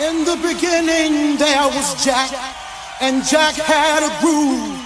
[0.00, 2.32] In the beginning, there was Jack,
[3.02, 4.80] and Jack had a groove.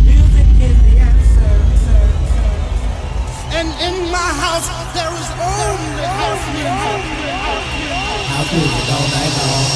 [0.00, 1.60] Music is the answer.
[3.52, 4.64] And in my house,
[4.96, 7.04] there is only house music.
[8.32, 9.68] House music all night long.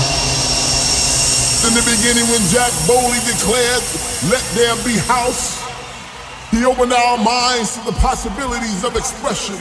[1.69, 3.85] In the beginning, when Jack boldly declared,
[4.33, 5.61] Let there be house,
[6.49, 9.61] he opened our minds to the possibilities of expression.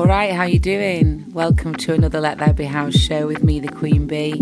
[0.00, 1.30] All right, how you doing?
[1.34, 4.32] Welcome to another Let There Be House show with me, the Queen B.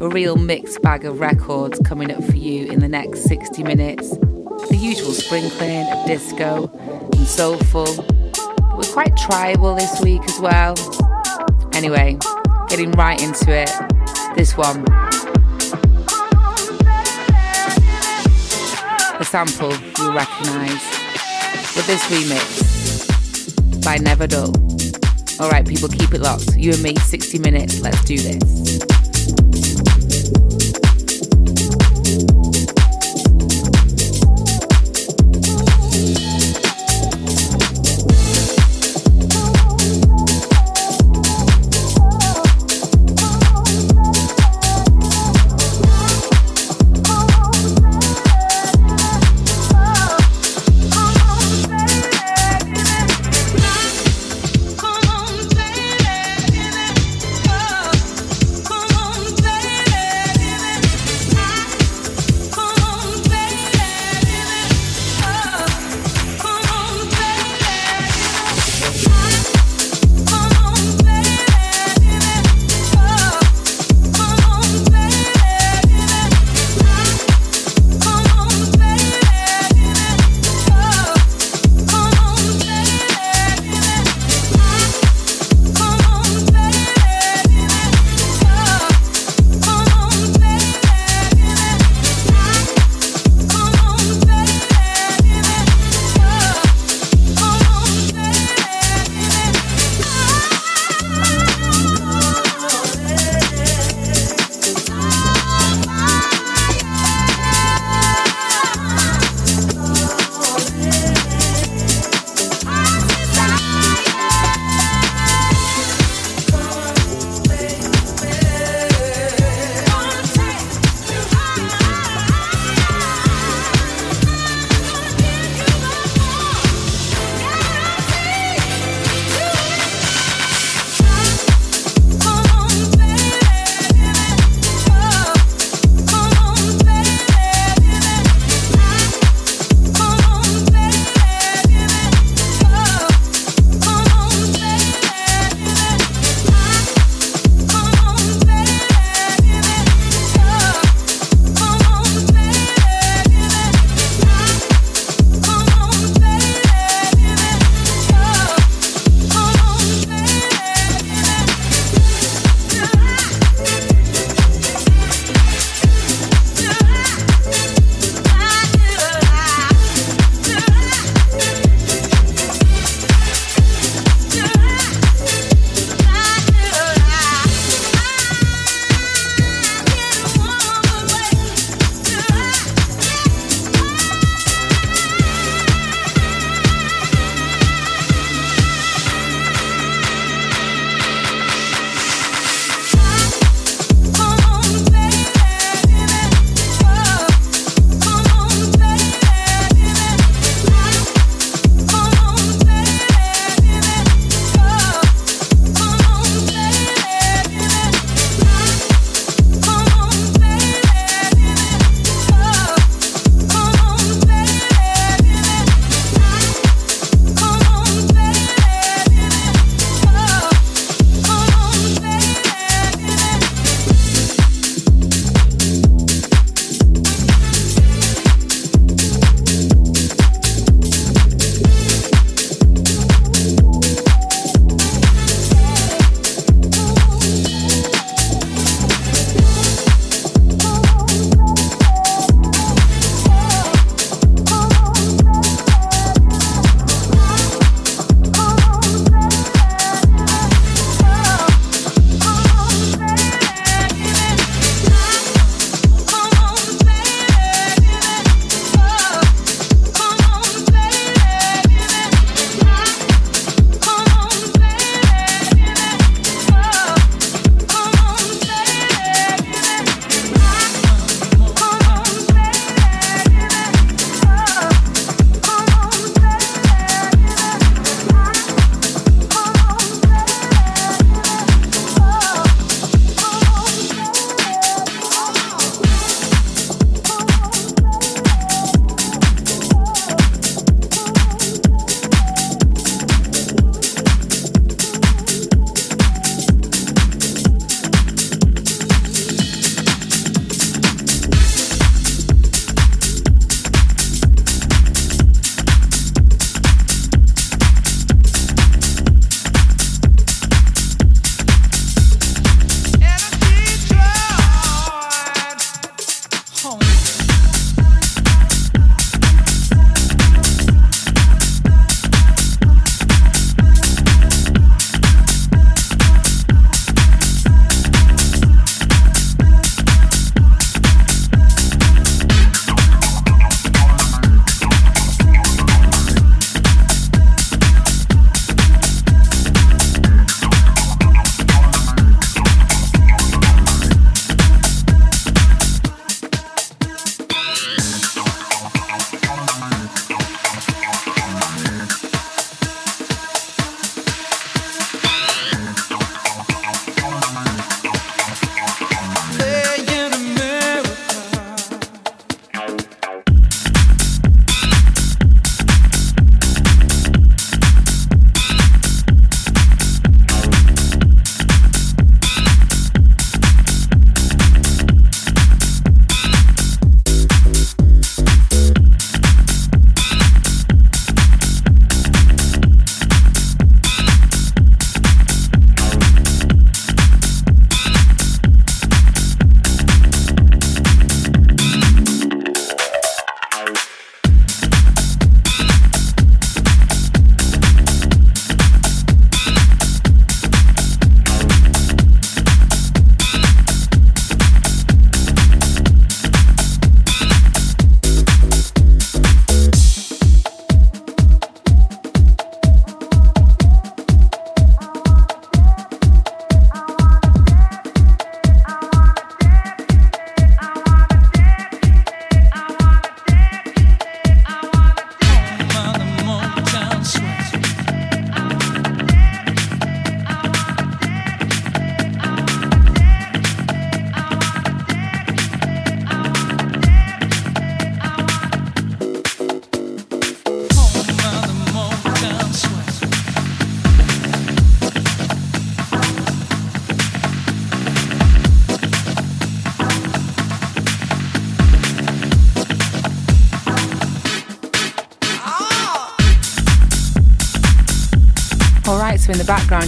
[0.00, 4.10] A real mixed bag of records coming up for you in the next 60 minutes.
[4.10, 6.68] The usual sprinkling of disco
[7.12, 8.04] and soulful.
[8.76, 10.74] We're quite tribal this week as well.
[11.72, 12.18] Anyway,
[12.68, 13.70] getting right into it.
[14.34, 14.84] This one.
[19.14, 20.82] A sample you'll recognise.
[21.76, 22.69] With this remix
[23.82, 24.52] by Never Dull.
[25.40, 26.56] Alright, people, keep it locked.
[26.56, 27.80] You and me, 60 minutes.
[27.80, 28.99] Let's do this.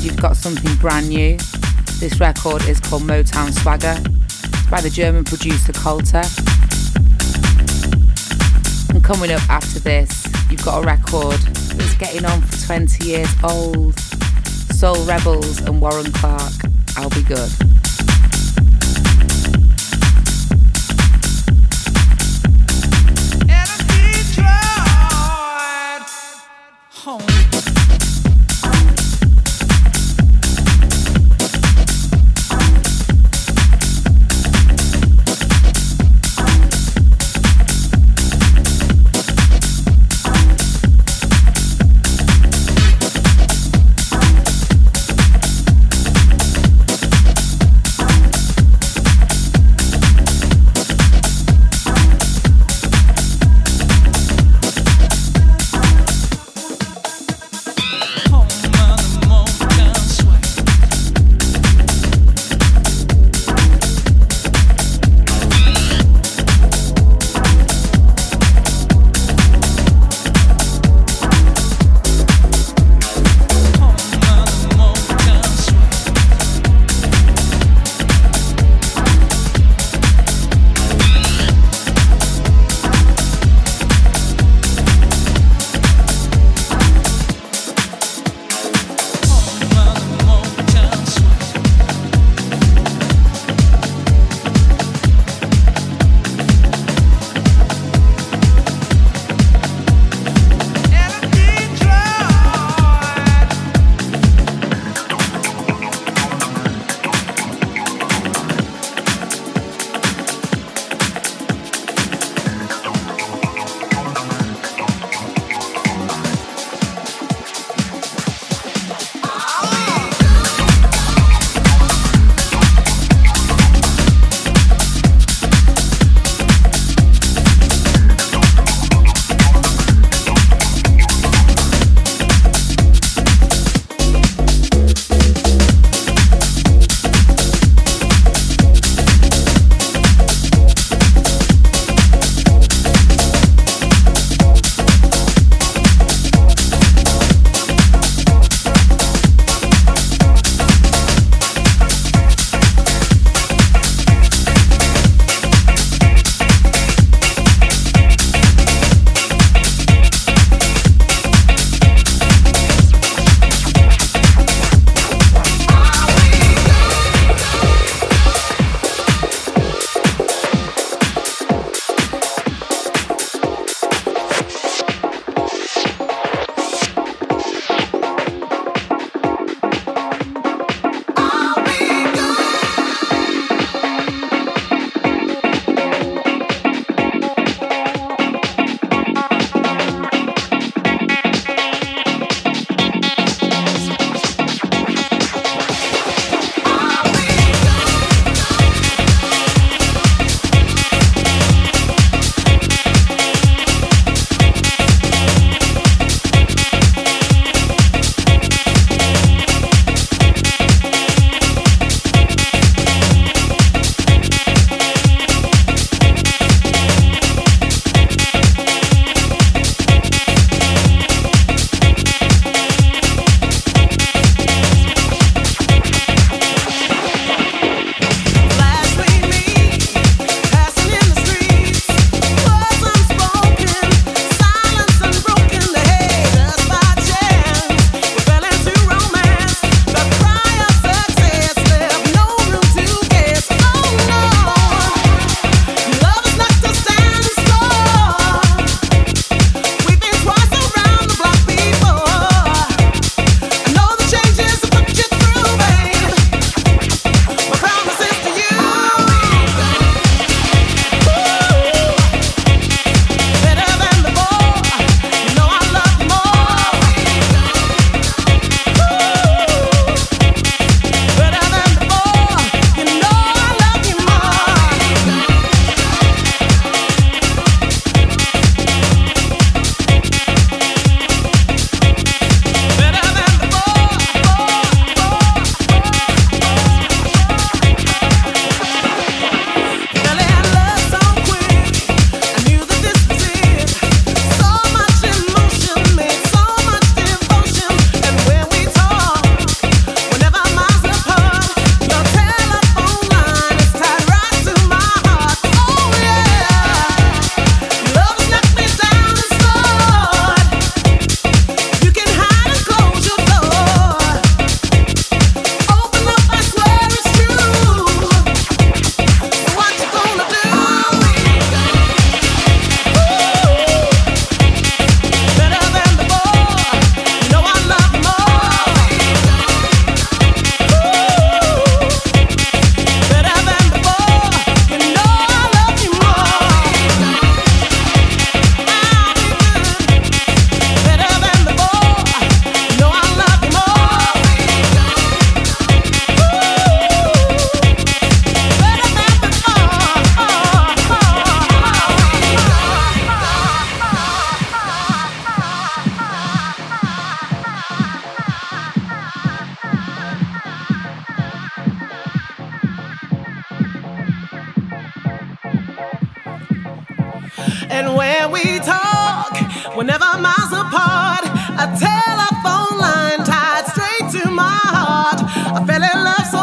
[0.02, 1.37] You've got something brand new.
[2.00, 3.94] This record is called Motown Swagger.
[4.26, 6.25] It's by the German producer Kolter.
[8.90, 13.32] And coming up after this, you've got a record that's getting on for 20 years
[13.44, 13.97] old.
[14.75, 16.64] Soul Rebels and Warren Clarke.
[16.97, 17.62] I'll be good.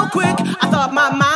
[0.09, 1.28] Shapeshifters, thought my you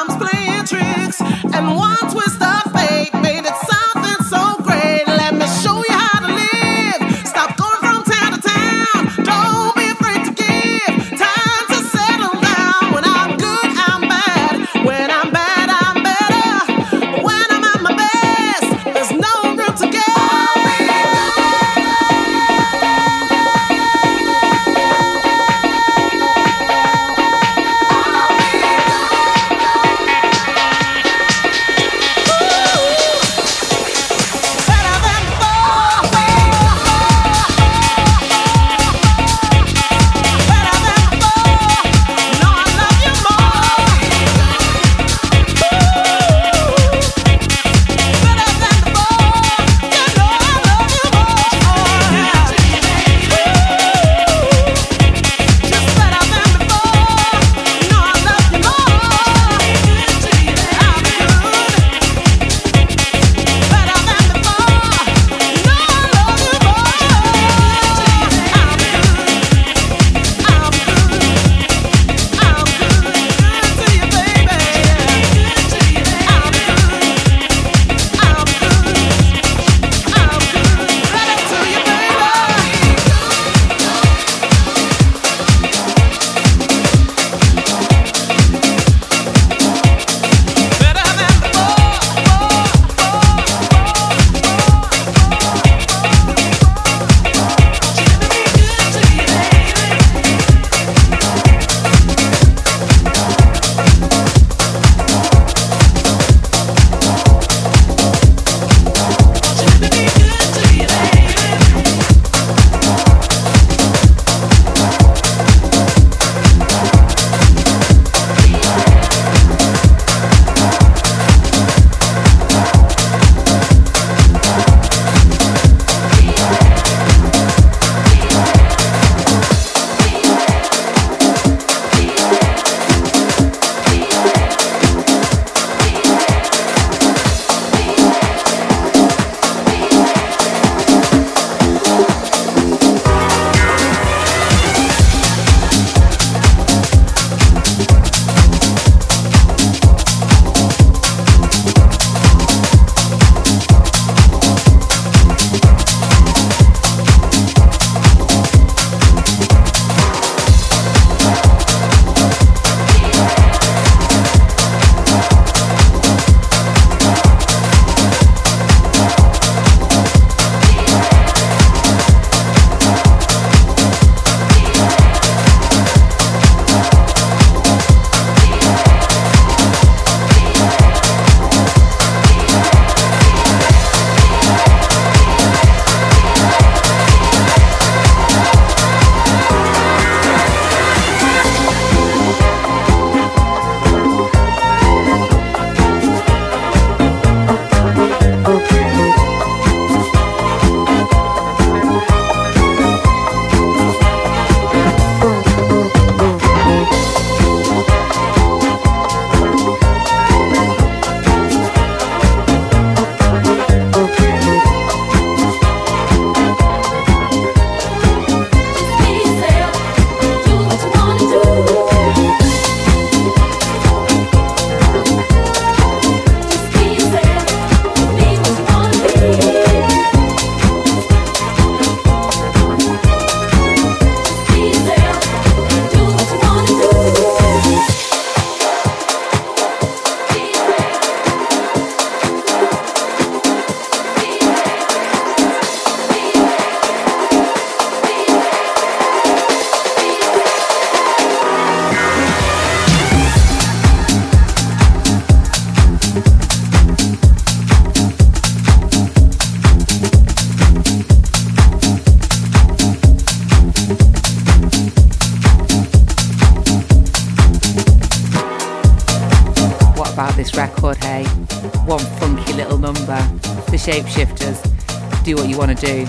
[275.75, 276.05] to do.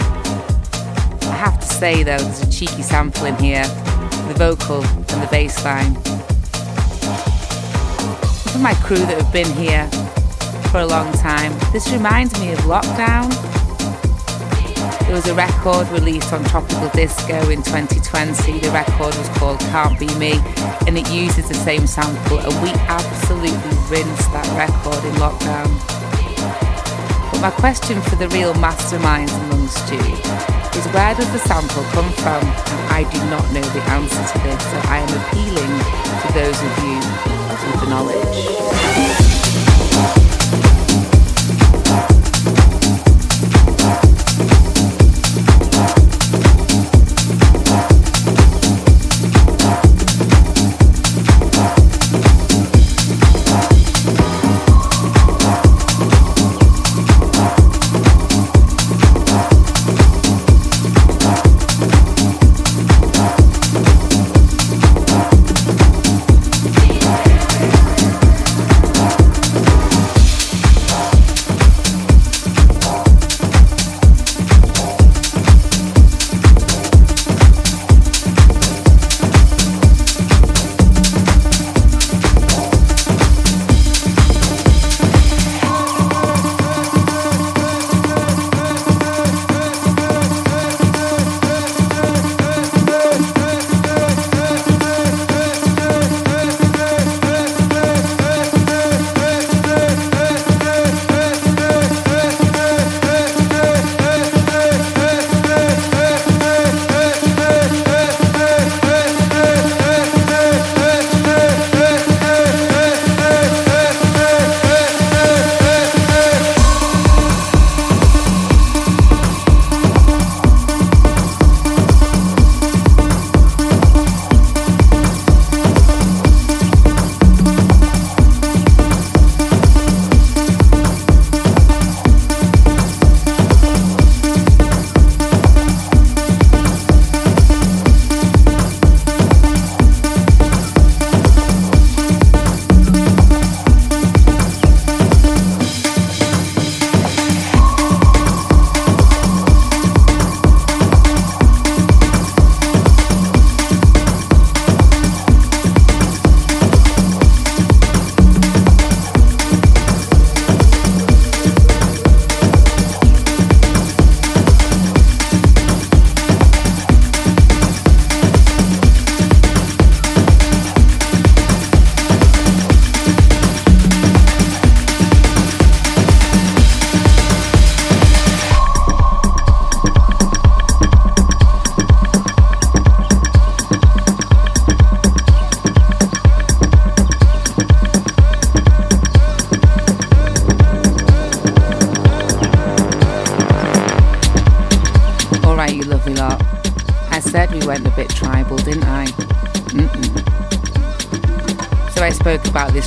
[1.28, 3.66] I have to say though, there's a cheeky sample in here,
[4.28, 5.94] the vocal and the bass line.
[8.52, 9.86] For my crew that have been here
[10.70, 13.30] for a long time, this reminds me of Lockdown
[15.08, 18.60] It was a record released on Tropical Disco in 2020.
[18.60, 20.32] The record was called Can't Be Me
[20.86, 26.03] and it uses the same sample and we absolutely rinsed that record in lockdown.
[27.40, 29.98] My question for the real masterminds amongst you
[30.78, 32.42] is where does the sample come from?
[32.90, 35.74] I do not know the answer to this, so I am appealing
[36.22, 37.00] to those of you
[37.70, 39.13] with the knowledge.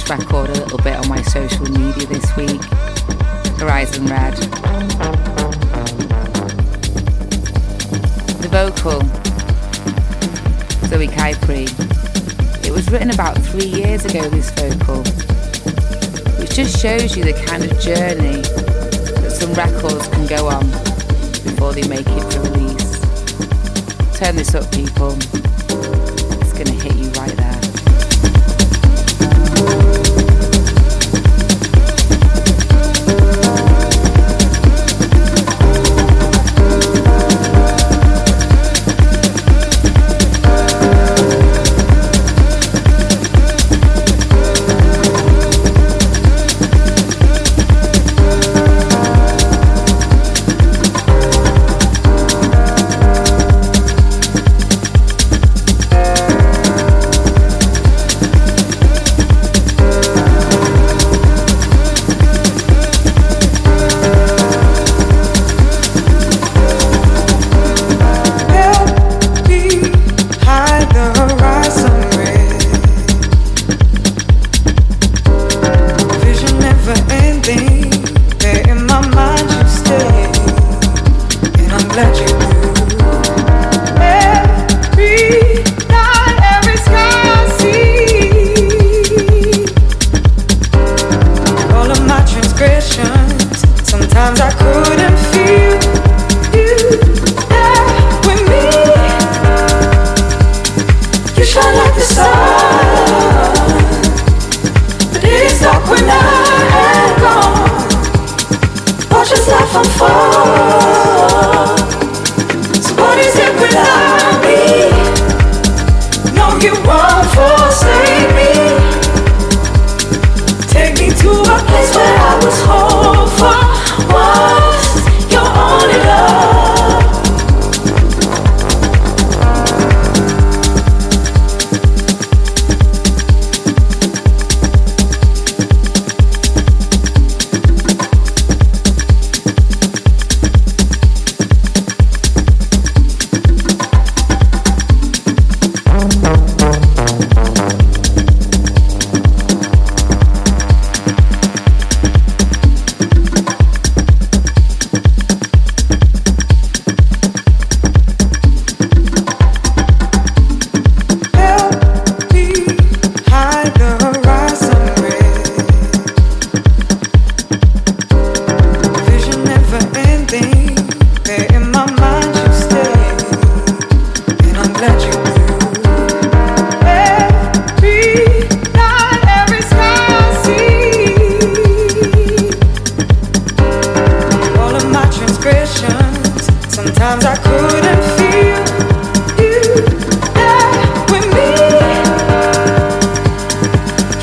[0.10, 2.64] Record a little bit on my social media this week.
[3.60, 4.36] Horizon Red.
[8.40, 9.02] The vocal,
[10.88, 11.68] Zoe Kypri.
[12.66, 15.04] It was written about three years ago, this vocal,
[16.40, 18.42] which just shows you the kind of journey
[19.22, 20.66] that some records can go on
[21.44, 23.00] before they make it to release.
[24.18, 25.18] Turn this up, people.
[26.40, 27.57] It's gonna hit you right there.
[81.98, 82.27] let you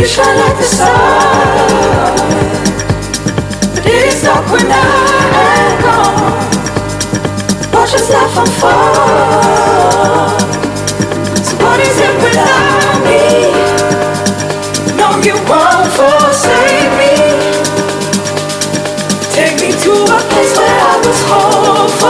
[0.04, 0.68] You shine like the
[3.72, 4.76] but it is dark when I
[5.40, 6.44] am gone.
[7.72, 8.36] Watch life.
[11.40, 13.48] So what is it without me?
[15.00, 17.14] No, you won't forsake me.
[19.32, 22.03] Take me to a place where I was whole.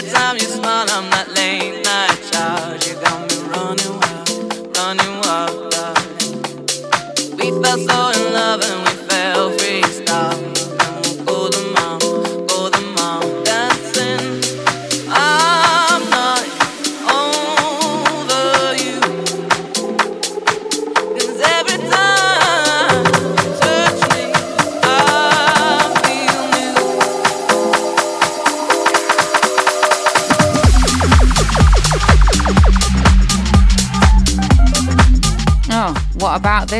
[0.00, 2.09] Every time you smile, I'm not late night.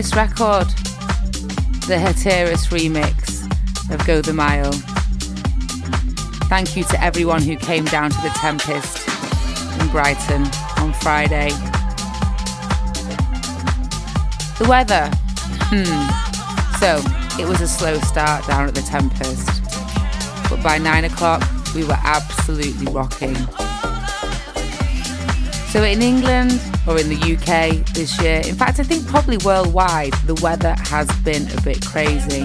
[0.01, 0.66] This record,
[1.86, 3.44] the Hatiras remix
[3.92, 4.72] of Go the Mile.
[6.48, 9.07] Thank you to everyone who came down to the Tempest
[9.78, 10.46] in Brighton
[10.78, 11.51] on Friday.
[14.59, 15.11] The weather.
[15.68, 16.78] Hmm.
[16.78, 17.03] So,
[17.38, 19.62] it was a slow start down at the Tempest.
[20.48, 21.42] But by nine o'clock,
[21.74, 23.36] we were absolutely rocking.
[25.68, 28.43] So, in England, or in the UK this year.
[28.45, 32.45] In fact, I think probably worldwide, the weather has been a bit crazy.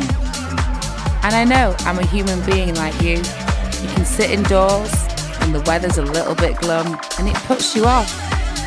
[1.26, 3.18] And I know I'm a human being like you.
[3.18, 4.94] You can sit indoors
[5.42, 8.12] and the weather's a little bit glum and it puts you off.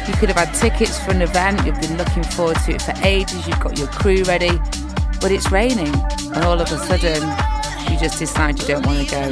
[0.09, 2.95] You could have had tickets for an event, you've been looking forward to it for
[3.05, 4.59] ages, you've got your crew ready,
[5.21, 5.95] but it's raining
[6.35, 7.23] and all of a sudden
[7.93, 9.31] you just decide you don't want to go.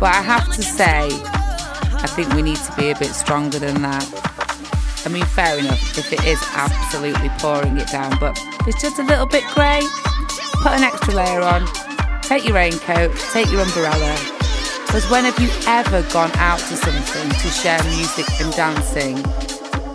[0.00, 3.82] But I have to say, I think we need to be a bit stronger than
[3.82, 4.45] that.
[5.06, 8.36] I mean, fair enough if it is absolutely pouring it down, but
[8.66, 9.80] it's just a little bit grey.
[10.62, 11.64] Put an extra layer on,
[12.22, 14.18] take your raincoat, take your umbrella.
[14.84, 19.16] Because when have you ever gone out to something to share music and dancing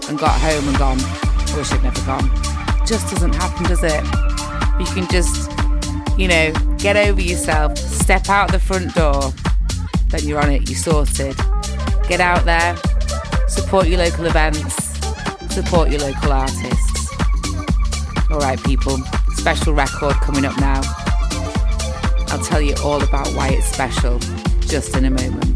[0.08, 2.32] and got home and gone, I wish I'd never gone?
[2.86, 4.06] Just doesn't happen, does it?
[4.80, 5.52] You can just,
[6.18, 9.34] you know, get over yourself, step out the front door,
[10.08, 11.36] then you're on it, you're sorted.
[12.08, 12.78] Get out there,
[13.50, 14.81] support your local events,
[15.52, 17.12] support your local artists.
[18.32, 18.98] All right, people,
[19.34, 20.82] special record coming up now.
[22.30, 24.18] I'll tell you all about why it's special
[24.62, 25.51] just in a moment.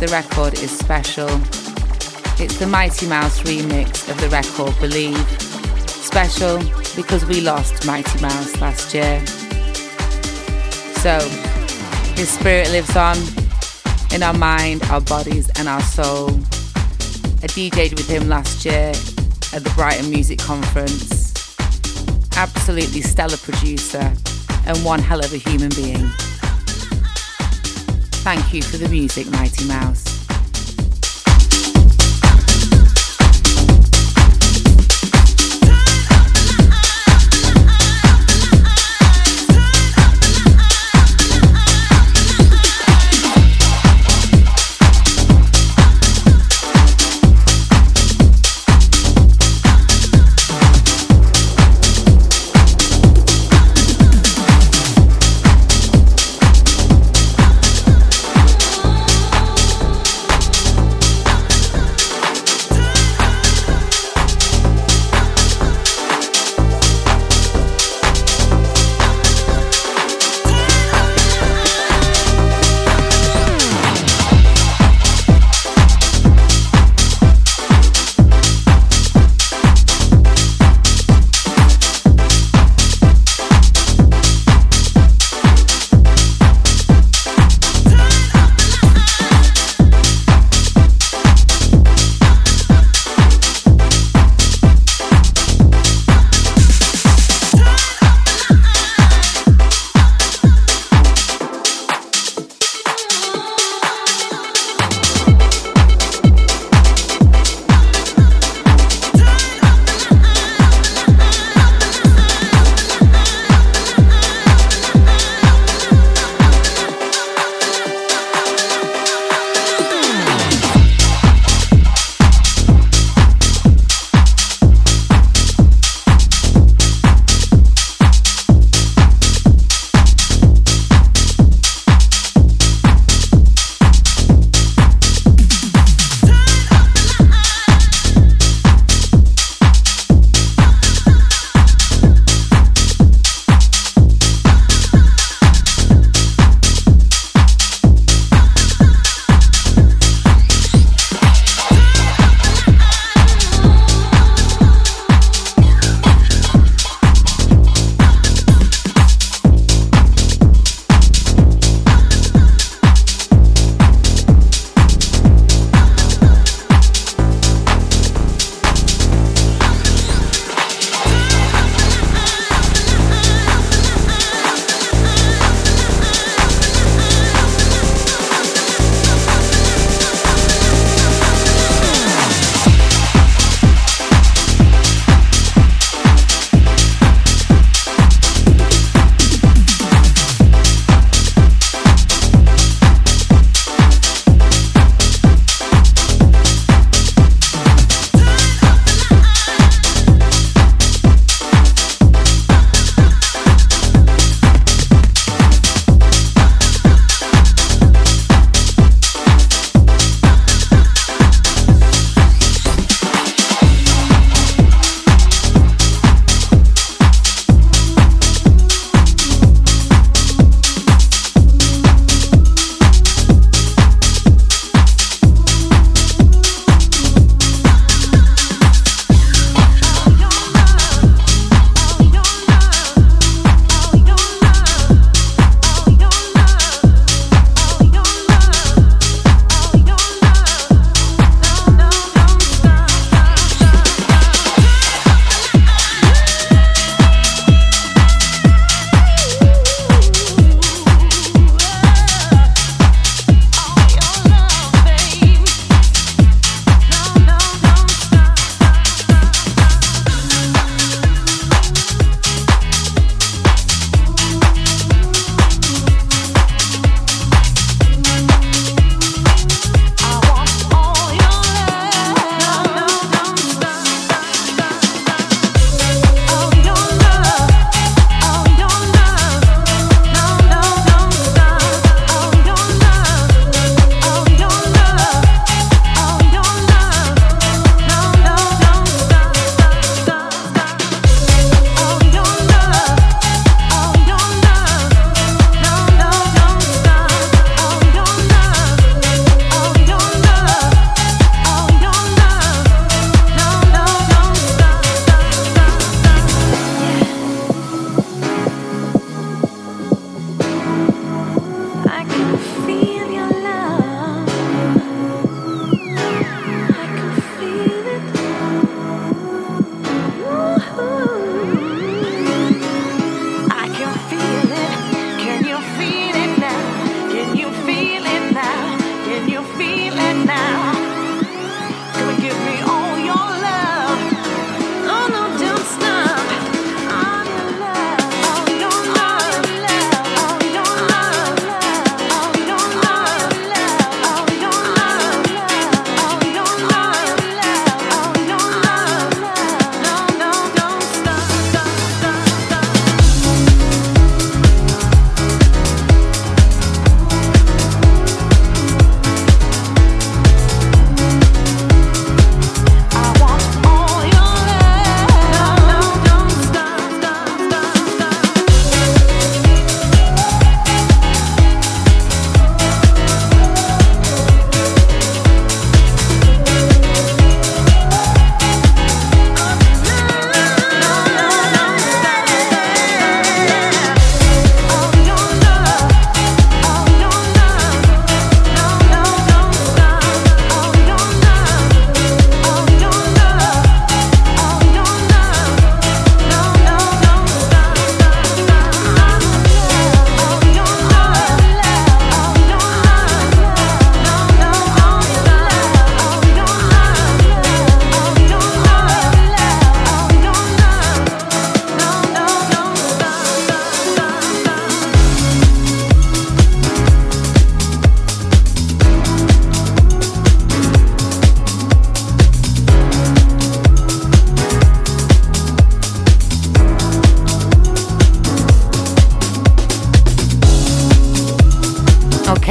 [0.00, 1.28] The record is special.
[2.40, 5.18] It's the Mighty Mouse remix of the record Believe.
[5.90, 6.58] Special
[6.94, 9.24] because we lost Mighty Mouse last year.
[10.98, 11.18] So,
[12.14, 13.16] his spirit lives on
[14.14, 16.30] in our mind, our bodies, and our soul.
[17.42, 18.90] I DJ'd with him last year
[19.52, 21.56] at the Brighton Music Conference,
[22.36, 24.12] absolutely stellar producer
[24.64, 26.08] and one hell of a human being.
[28.28, 30.07] Thank you for the music, Mighty Mouse.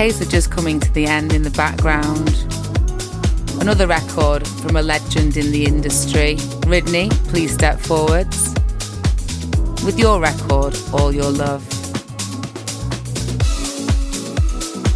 [0.09, 2.29] So just coming to the end in the background.
[3.59, 6.37] Another record from a legend in the industry.
[6.65, 8.53] Ridney, please step forwards.
[9.83, 11.61] With your record, All Your Love.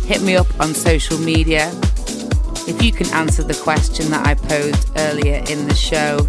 [0.07, 1.70] Hit me up on social media
[2.68, 6.26] if you can answer the question that I posed earlier in the show.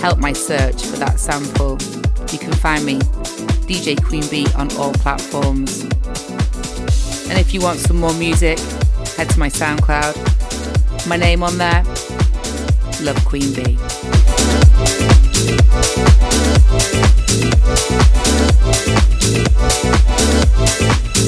[0.00, 1.72] Help my search for that sample.
[2.32, 3.00] You can find me,
[3.66, 5.84] DJ Queen B, on all platforms.
[7.28, 8.58] And if you want some more music,
[9.16, 10.14] head to my SoundCloud.
[11.08, 11.82] My name on there,
[13.02, 13.76] Love Queen B.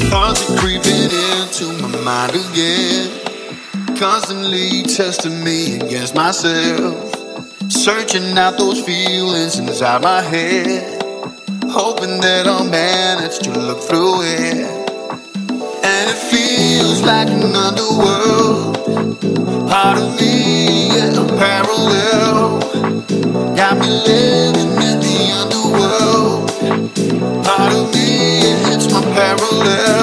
[0.09, 7.12] Thoughts are creeping into my mind again, constantly testing me against myself,
[7.68, 11.03] searching out those feelings inside my head,
[11.64, 14.78] hoping that I'll manage to look through it
[17.09, 18.77] like an underworld.
[19.71, 22.61] Part of me is a parallel.
[23.57, 26.49] Got me living in the underworld.
[27.47, 28.41] Part of me
[28.73, 29.97] it's my parallel.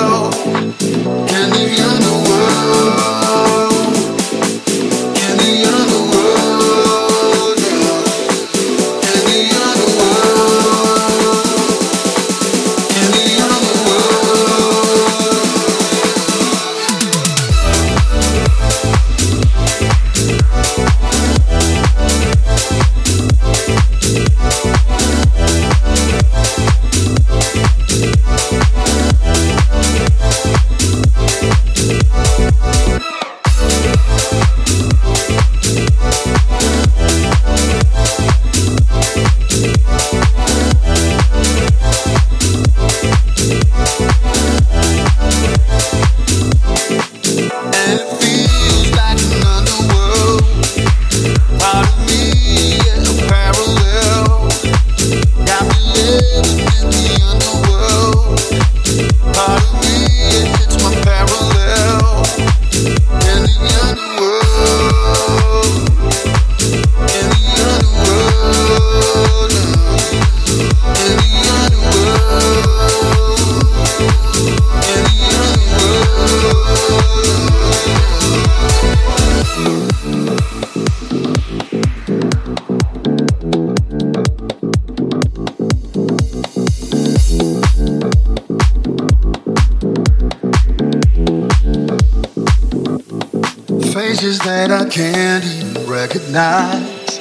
[94.67, 97.19] That I can't even recognize.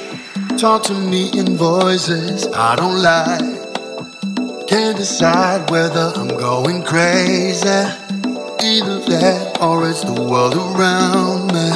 [0.59, 4.67] Talk to me in voices I don't like.
[4.67, 7.67] Can't decide whether I'm going crazy.
[7.67, 11.69] Either that or it's the world around me.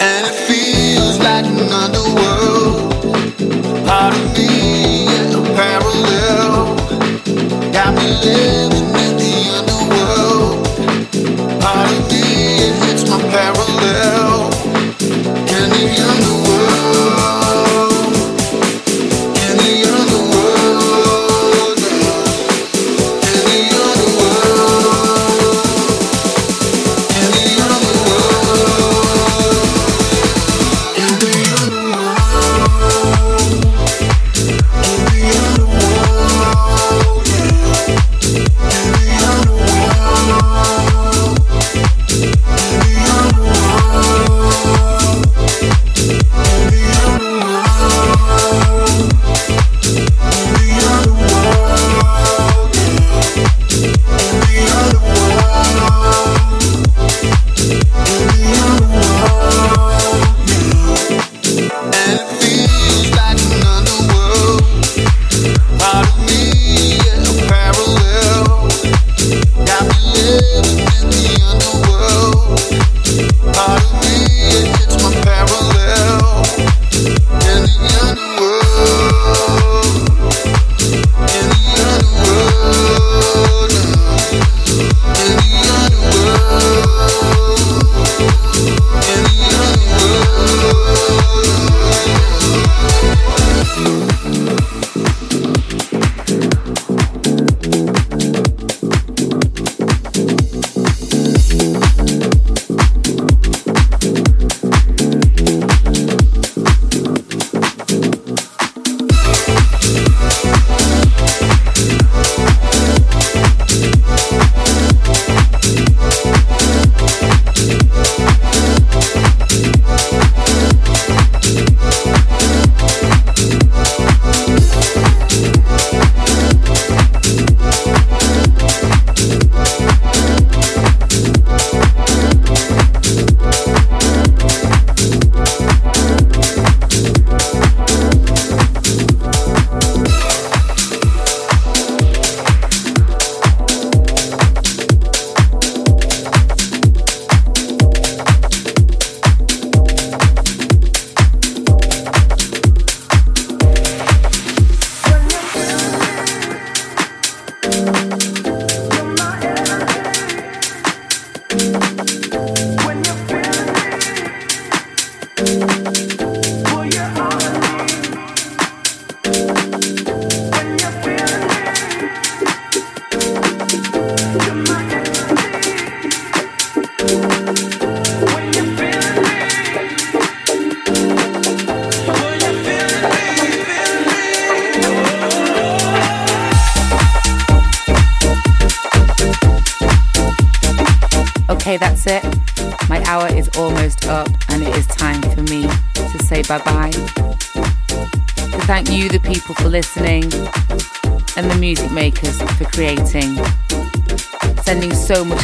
[0.00, 2.92] And it feels like an underworld.
[3.86, 4.29] Part of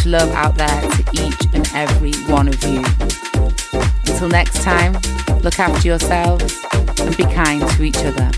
[0.07, 2.83] love out there to each and every one of you.
[4.07, 4.93] Until next time,
[5.43, 6.65] look after yourselves
[7.01, 8.31] and be kind to each other.